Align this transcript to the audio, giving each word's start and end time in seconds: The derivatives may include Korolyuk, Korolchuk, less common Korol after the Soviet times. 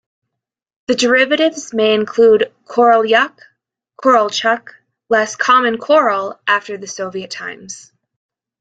The 0.87 0.95
derivatives 0.95 1.75
may 1.75 1.93
include 1.93 2.51
Korolyuk, 2.65 3.37
Korolchuk, 4.03 4.69
less 5.09 5.35
common 5.35 5.77
Korol 5.77 6.39
after 6.47 6.75
the 6.75 6.87
Soviet 6.87 7.29
times. 7.29 7.91